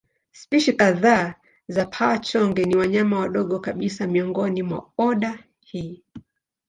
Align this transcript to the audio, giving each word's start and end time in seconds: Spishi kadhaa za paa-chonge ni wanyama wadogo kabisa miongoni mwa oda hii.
Spishi 0.31 0.73
kadhaa 0.73 1.35
za 1.67 1.85
paa-chonge 1.85 2.65
ni 2.65 2.75
wanyama 2.75 3.19
wadogo 3.19 3.59
kabisa 3.59 4.07
miongoni 4.07 4.63
mwa 4.63 4.89
oda 4.97 5.39
hii. 5.65 6.03